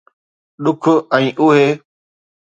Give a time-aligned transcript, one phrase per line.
[0.63, 0.83] ڏک
[1.17, 1.67] ۽ اهي